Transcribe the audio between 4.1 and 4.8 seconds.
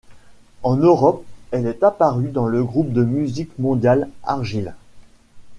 Argile.